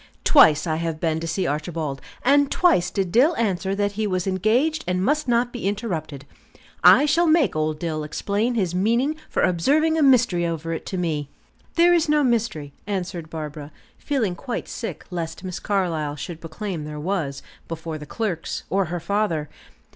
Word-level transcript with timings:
Twice 0.23 0.65
I 0.65 0.77
have 0.77 0.99
been 0.99 1.19
to 1.19 1.27
see 1.27 1.45
Archibald, 1.45 2.01
and 2.25 2.49
twice 2.49 2.89
did 2.89 3.11
Dill 3.11 3.35
answer 3.35 3.75
that 3.75 3.91
he 3.91 4.07
was 4.07 4.25
engaged 4.25 4.83
and 4.87 5.05
must 5.05 5.27
not 5.27 5.53
be 5.53 5.67
interrupted. 5.67 6.25
I 6.83 7.05
shall 7.05 7.27
make 7.27 7.55
old 7.55 7.77
Dill 7.77 8.03
explain 8.03 8.55
his 8.55 8.73
meaning 8.73 9.15
for 9.29 9.43
observing 9.43 9.99
a 9.99 10.01
mystery 10.01 10.43
over 10.43 10.73
it 10.73 10.87
to 10.87 10.97
me." 10.97 11.29
"There 11.75 11.93
is 11.93 12.09
no 12.09 12.23
mystery," 12.23 12.73
answered 12.87 13.29
Barbara, 13.29 13.71
feeling 13.99 14.33
quite 14.35 14.67
sick 14.67 15.05
lest 15.11 15.43
Miss 15.43 15.59
Carlyle 15.59 16.15
should 16.15 16.41
proclaim 16.41 16.83
there 16.83 16.99
was, 16.99 17.43
before 17.67 17.99
the 17.99 18.07
clerks, 18.07 18.63
or 18.71 18.85
her 18.85 18.99
father. 18.99 19.49